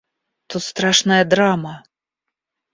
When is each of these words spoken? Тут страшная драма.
Тут 0.49 0.63
страшная 0.69 1.21
драма. 1.35 1.75